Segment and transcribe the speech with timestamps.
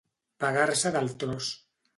[0.43, 1.55] Pagar-se del tros.